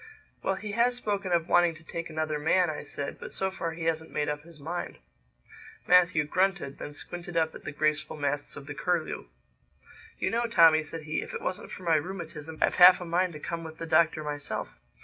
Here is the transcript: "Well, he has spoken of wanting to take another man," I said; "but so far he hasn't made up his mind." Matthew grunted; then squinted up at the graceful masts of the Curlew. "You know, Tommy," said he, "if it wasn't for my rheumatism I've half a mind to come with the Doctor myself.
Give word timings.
"Well, 0.41 0.55
he 0.55 0.71
has 0.71 0.95
spoken 0.95 1.31
of 1.31 1.47
wanting 1.47 1.75
to 1.75 1.83
take 1.83 2.09
another 2.09 2.39
man," 2.39 2.71
I 2.71 2.81
said; 2.81 3.19
"but 3.19 3.31
so 3.31 3.51
far 3.51 3.73
he 3.73 3.83
hasn't 3.83 4.09
made 4.09 4.29
up 4.29 4.41
his 4.41 4.59
mind." 4.59 4.97
Matthew 5.85 6.23
grunted; 6.23 6.79
then 6.79 6.95
squinted 6.95 7.37
up 7.37 7.53
at 7.53 7.65
the 7.65 7.71
graceful 7.71 8.17
masts 8.17 8.55
of 8.55 8.65
the 8.65 8.73
Curlew. 8.73 9.27
"You 10.17 10.31
know, 10.31 10.47
Tommy," 10.47 10.81
said 10.81 11.03
he, 11.03 11.21
"if 11.21 11.35
it 11.35 11.41
wasn't 11.43 11.69
for 11.69 11.83
my 11.83 11.97
rheumatism 11.97 12.57
I've 12.63 12.77
half 12.81 12.99
a 12.99 13.05
mind 13.05 13.33
to 13.33 13.39
come 13.39 13.63
with 13.63 13.77
the 13.77 13.85
Doctor 13.85 14.23
myself. 14.23 14.75